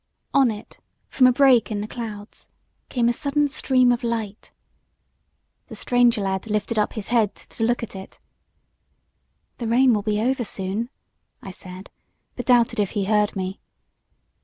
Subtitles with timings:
[0.33, 0.79] On it,
[1.09, 2.49] from a break in the clouds,
[2.89, 4.51] came a sudden stream of light.
[5.67, 8.19] The stranger lad lifted up his head to look at it.
[9.59, 10.89] "The rain will be over soon,"
[11.43, 11.91] I said,
[12.35, 13.59] but doubted if he heard me.